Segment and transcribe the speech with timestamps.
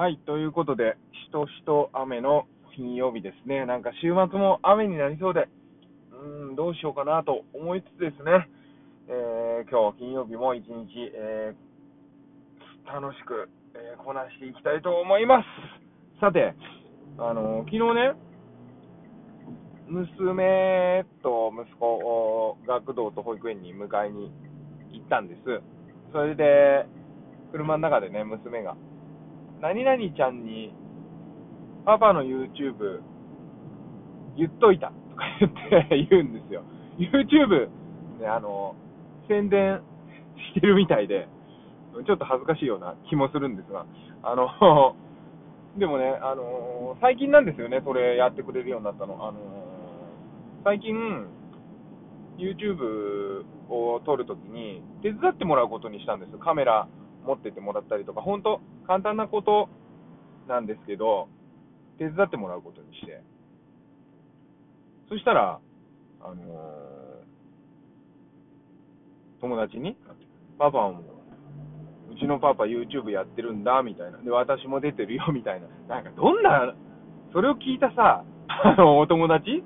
[0.00, 0.96] はい、ということで、
[1.28, 3.66] しとしと雨の金曜日ですね。
[3.66, 5.46] なんか週末も雨になりそうで、
[6.10, 8.48] うん、どうしようかなと思いつつですね、
[9.08, 15.42] えー今日金曜日も一日、えー楽しく、えーこなしていきたいと思いま
[16.16, 16.18] す。
[16.18, 16.54] さて、
[17.18, 18.12] あの昨日ね、
[19.86, 24.32] 娘と息子を学童と保育園に迎えに
[24.92, 25.40] 行ったんです。
[26.10, 26.86] それで、
[27.52, 28.78] 車の中でね、娘が、
[29.60, 30.72] 何々ちゃんに、
[31.84, 33.00] パパの YouTube
[34.36, 36.62] 言っといたとか言って言うんですよ。
[36.98, 37.68] YouTube、
[38.20, 38.74] ね、あの、
[39.28, 39.82] 宣伝
[40.54, 41.28] してるみたいで、
[42.06, 43.86] ちょっと恥ずかしいような気もするんですが、
[44.22, 44.48] あの、
[45.78, 49.26] でもね、あの、最近なんですよね、それやってくれるようになったの。
[49.26, 49.38] あの、
[50.64, 51.26] 最近、
[52.38, 56.38] YouTube を撮るときに手伝ってもらうことにしたんですよ。
[56.38, 56.88] カメラ
[57.26, 59.68] 持っててもらったりとか、本当簡単なこと
[60.48, 61.28] なんですけど、
[61.98, 63.22] 手伝ってもらうことにして。
[65.08, 65.60] そしたら、
[66.22, 66.80] あの
[69.40, 69.96] 友達に、
[70.58, 71.02] パパも、
[72.12, 74.18] うちのパパ YouTube やってるんだ、みたいな。
[74.18, 75.66] で、私も出てるよ、 みたいな。
[75.88, 76.74] なんか、どんな、
[77.32, 79.62] それを聞いたさ、あの、お友達？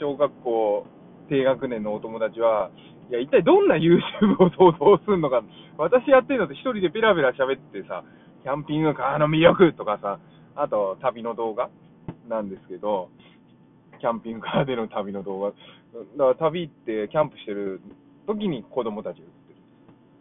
[0.00, 0.86] 小学校
[1.28, 2.70] 低学年のお友達は、
[3.10, 3.98] いや、一体どんな YouTube
[4.38, 5.42] を想像するのか、
[5.78, 8.04] 私やってるのって一人でペラペラ喋ってさ、
[8.42, 10.18] キャンピングカーの魅力とかさ、
[10.54, 11.70] あと旅の動画
[12.28, 13.08] なんですけど、
[14.00, 15.50] キャンピングカーでの旅の動画。
[15.50, 15.54] だ
[16.34, 17.80] から旅行ってキャンプしてる
[18.26, 19.56] 時に子供たちが映ってる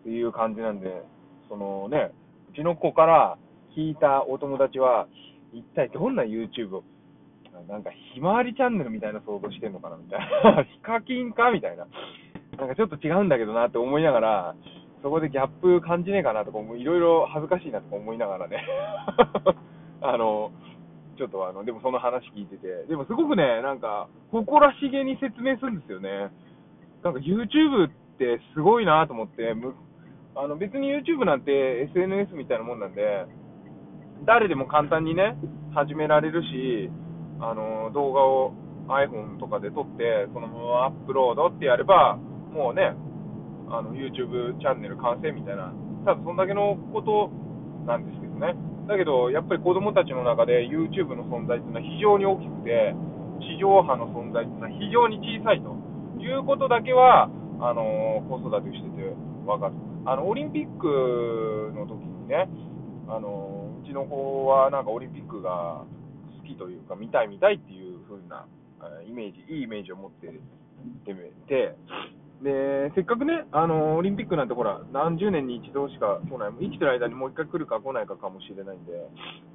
[0.00, 1.02] っていう感じなんで、
[1.48, 2.12] そのね、
[2.50, 3.38] うちの子から
[3.76, 5.08] 聞いたお友達は、
[5.52, 6.84] 一体どんな YouTube を
[7.68, 10.62] なんか、ひまわりチャンネルみたいな想像してんのかなみたいな。
[10.76, 11.86] ヒカキンかみたいな。
[12.58, 14.54] なんかちょっと違うんだけどなって思いながら、
[15.02, 18.64] そこでギャップ感じねえかなとか、いろいろ恥ずかしいなとか思いながらね。
[20.00, 20.50] あの、
[21.16, 26.30] ちょっとあの、でもその話聞いてて、でもすごくね、なんか、誇らしげに説明するんですよね。
[27.02, 29.54] なんか YouTube ってすごいなと思って、
[30.34, 33.26] あの別に YouTube なんて SNS みたいなもんなんで、
[34.24, 35.36] 誰でも簡単にね、
[35.74, 36.90] 始められるし、
[37.40, 38.52] あの動画を
[38.88, 42.18] iPhone とかで撮って、そのままアップロードってやれば、
[42.56, 42.96] もうね、
[43.68, 45.76] あの YouTube チャンネル完成みたいな、
[46.08, 47.28] ただそんだけのこと
[47.84, 48.56] なんですけどね。
[48.88, 52.96] だけど、やっぱり子供たちの中で YouTube の存在っていうのは非常に大きくて、
[53.44, 55.76] 地上波の存在っていうのは非常に小さいと
[56.22, 57.28] いうことだけは、
[57.60, 59.12] あの子育てしてて
[59.44, 59.74] 分かる。
[60.06, 62.48] あのオリンピックの時にね、
[63.08, 65.84] あのうちの子はなんかオリンピックが
[66.38, 68.46] 好きというか、見たい見たいっていう風な
[69.06, 70.28] イメージ、いいイメージを持って
[71.48, 71.74] て、
[72.42, 78.92] で、せっかくね、あのオリンピックなんてほら、何十年に一度しか来ない、生きてる間にもう一回来るか来ないかかもしれないんで、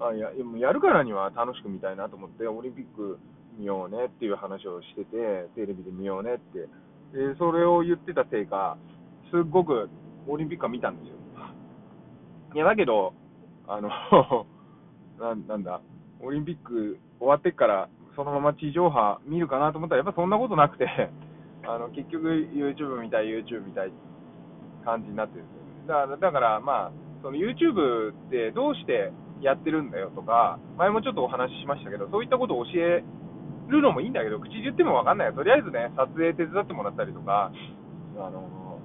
[0.00, 3.18] あややるからには楽しく見たいなと思って、オリンピック
[3.58, 6.68] 見ようねっていう話をしてて、テレビで見ようねって、
[7.12, 8.76] でそれを言ってたせいか、
[9.32, 9.90] すっごく
[10.28, 11.14] オリンピックは見たんですよ。
[12.54, 13.12] いや、だけど、
[13.66, 13.90] あの
[15.18, 15.80] ななんだ、
[16.20, 21.10] オリンピック終わってから、そのまま地上波見るかなと思ったら、やっぱそんなことなくて、
[21.68, 23.92] あの結局 YouTube 見たい、YouTube 見たい
[24.84, 25.92] 感じになってるんですよ。
[25.92, 29.12] だから、だからまあ、その YouTube ってどうして
[29.42, 33.04] やってるんだよとか、前もちょっとお話ししましたけど、そういったことを教え
[33.68, 35.34] るのもいいんだけど、口で言っても分かんないよ。
[35.34, 37.52] とりあえずね、撮影手伝ってもらったりとか、
[38.16, 38.80] あの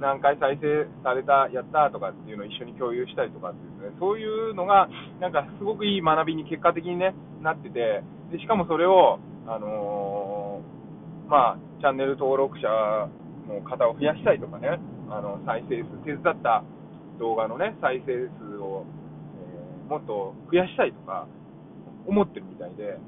[0.00, 4.88] 何回再生された、やったとかっていうのを一緒に共有したりとかっていうね、そういうのが、
[5.20, 8.02] なんかすごくいい学びに結果的に、ね、なってて、
[8.32, 10.76] でしかもそれを、あのー
[11.28, 12.68] まあ、チャンネル登録者
[13.48, 14.78] の方を増やしたいとかね、
[15.10, 16.64] あの再生数、手伝った
[17.18, 18.84] 動画の、ね、再生数を、
[19.40, 21.28] えーもっと増やしたいとか
[22.06, 22.98] 思ってるみたいで、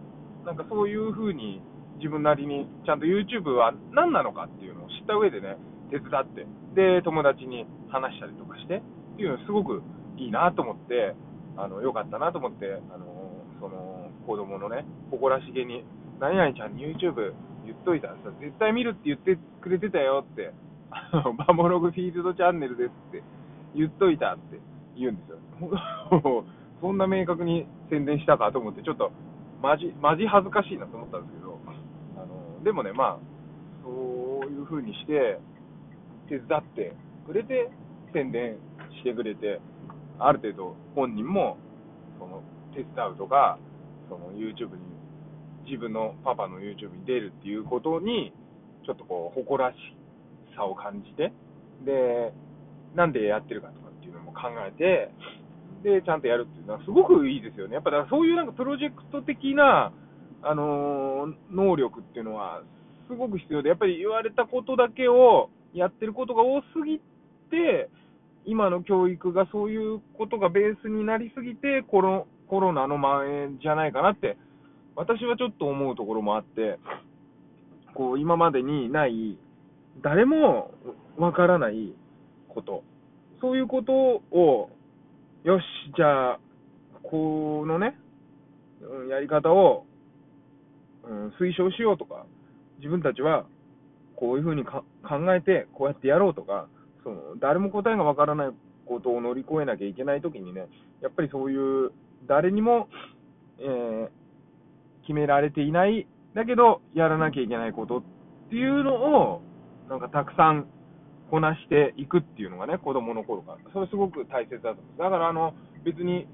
[0.47, 1.61] なんかそういうふうに
[1.99, 5.57] 自分なりにちゃんと YouTube は何なのかっていうのを知った上でね、
[5.91, 8.81] 手伝って、で、友達に話したりとかしてっ
[9.17, 9.83] ていうのすごく
[10.17, 11.15] いいなと思って、
[11.57, 13.07] あの、良かったなと思って、あの、
[13.61, 15.85] その、子供のね、誇らしげに、
[16.21, 17.35] 何々ちゃんに YouTube
[17.69, 18.09] 言っといた。
[18.09, 20.53] らさ、絶対見るって言ってくれてたよって、
[21.13, 23.23] バモログフィールドチャンネルですって。
[23.75, 24.59] 言っといたって
[24.97, 25.39] 言うんですよ。
[26.81, 29.11] そんな明確に宣伝したかと思って、ちょっと、
[29.63, 31.59] マジ、マジ恥ずかしいなと思ったんですけど、
[32.17, 33.19] あの、でもね、まあ、
[33.85, 33.91] そ
[34.47, 35.39] ういう風にして、
[36.29, 36.95] 手伝って
[37.27, 37.71] くれて、
[38.13, 38.57] 宣伝
[38.99, 39.61] してくれて、
[40.19, 41.59] ある程度本人も、
[42.19, 42.43] その、
[42.75, 43.59] 手伝うとか、
[44.09, 44.81] その YouTube に、
[45.69, 48.33] 自分のパパの YouTube に出るっていうことに、
[48.87, 49.77] ちょっとこう、誇らし
[50.57, 51.33] さを感じて、
[51.85, 52.33] で、
[52.95, 55.13] なんでやってるかとかっていうのも考えて、
[55.83, 57.75] で、ちゃんとやるっていうのはすごくいいですよね。
[57.75, 59.93] やっぱだからそういうなんかプロジェクト的な、
[60.43, 62.63] あのー能力っていうのは
[63.09, 66.99] すごく必要で、やっぱり言われたことだけをやってることが多すぎ
[67.51, 67.91] て、
[68.45, 74.37] 今の教育がそういうことがベースになりすぎて、コロコロナの蔓延じゃないかなって、
[74.99, 76.81] 私はちょっと思うところもあって、
[77.95, 79.39] こう今までにない、
[80.03, 80.73] 誰も
[81.17, 81.93] わからない
[82.49, 82.83] こと、
[83.41, 84.71] そういうことを、
[85.45, 85.65] よし、
[85.97, 86.41] じゃあ、
[87.05, 87.97] このね、
[88.83, 89.87] うんやり方を、
[91.05, 92.27] うん、推奨しようとか、
[92.79, 93.47] 自分たちは
[94.17, 94.83] こういうふうに考
[95.33, 96.67] えて、こうやってやろうとか、
[97.05, 98.51] その誰も答えがわからない
[98.85, 100.67] ことを乗り越えなきゃいけないときにね、
[101.01, 101.93] やっぱりそういう
[102.27, 102.89] 誰にも、
[103.61, 104.09] えー
[105.09, 108.03] 決められていない、だけどやらなきゃいけないことっ
[108.51, 109.41] ていうのを、
[109.89, 110.69] なんかたくさん
[111.31, 113.59] こなしていくっていうのがね、子供の頃から。
[113.73, 114.99] それすごく大切だと思うんです。
[114.99, 116.27] だから、あの、別に、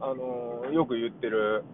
[0.00, 1.64] あの、よく言ってる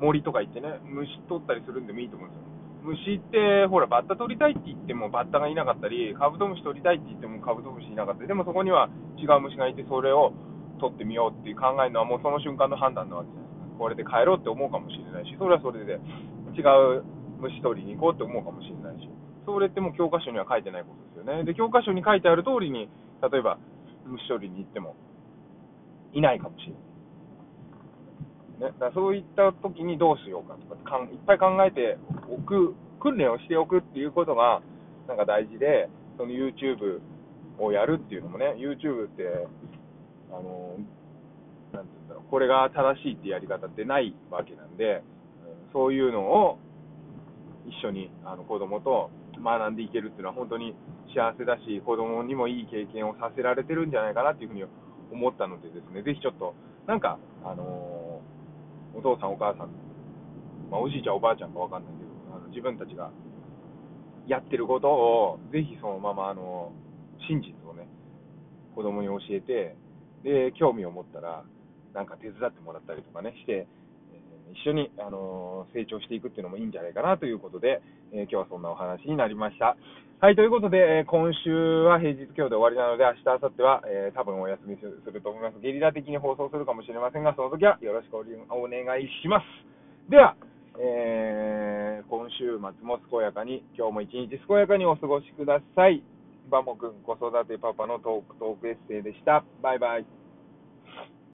[0.00, 2.52] 森とか行ってね、虫取ったりするんでもいいと思うんですよ。
[2.82, 8.88] 虫って、ほら、バッタ取りたいって言ってもバッタがいなかったり、カブトムシ取りたいって言ってもカブトムシいなかったり、でもそこには
[9.18, 10.32] 違う虫がいて、それを
[10.80, 13.41] 取ってみようっていう考えるのはもうその瞬間の判断なわけです。
[13.82, 15.98] これで帰ろうって思うかもしれないし、それはそれで
[16.54, 17.02] 違う
[17.42, 19.10] 虫取りに行こうって思うかもしれないし、
[19.44, 21.42] それってもう教科書には書いてないことですよね。
[21.42, 22.86] で、教科書に書いてある通りに、
[23.18, 23.58] 例えば
[24.06, 24.94] 虫取りに行っても
[26.14, 26.78] いないかもしれ
[28.62, 28.70] ない。
[28.70, 31.98] ね、だそういった時にどうしようかとかかん、いっぱい考えて
[32.30, 34.62] おく、訓練をしておくっていうことが
[35.08, 37.02] なんか大事で、その YouTube
[37.58, 39.48] をやるっていうのもね、YouTube って、
[40.30, 40.78] あの、
[41.72, 45.02] なんて言うんだろう、これが正しいってやり方ってないわけなんで、
[45.72, 46.58] そういうのを
[47.66, 49.10] 一緒にあの子供と
[49.42, 50.74] 学んでいけるっていうのは本当に
[51.14, 54.64] 幸せだし、子供にもいい経験をさせられてるんじゃないかなっていうふうに
[55.12, 56.54] 思ったのでですね、ぜひちょっと、
[56.86, 58.20] なんか、あの
[58.94, 59.70] お父さんお母さん、
[60.70, 63.10] まあ、おじいちゃんおばあちゃんかわかんないけど、あの自分たちが
[64.26, 66.72] やってることを、ぜひそのまま、あの、
[67.28, 67.88] 真実をね、
[68.74, 69.76] 子供に教えて、
[70.22, 71.44] で、興味を持ったら、
[71.94, 73.66] なんか手伝ってもらったりとかね、して、え
[74.52, 77.80] 一緒に、あの成長していくっていうのもいいんじゃないかなということで、
[78.12, 79.76] え今日はそんなお話になりました。
[80.20, 85.58] はい、ということで、え今週は平日今日で終わりなので、明日、明後日は、えー多分お休みすると思います。
[85.60, 89.44] ゲリラ的に放送するかもしれませんが、その時はよろしくおお願いします。
[90.10, 90.36] では、
[90.78, 96.02] えー今週末も健やかに、今日も一日健やかにお過ごしください。
[96.50, 99.44] バモくん子育てパパのトークトークエッセイでした。
[99.62, 100.21] バイバイ。